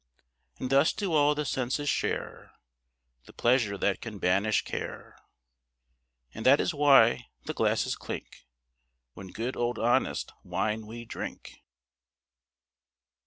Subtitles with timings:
[0.57, 2.53] And thus do all the senses share
[3.25, 5.15] The pleasure that can banish care.
[6.33, 8.47] And that is why the glasses clink
[9.13, 11.61] When good old honest wine we drink.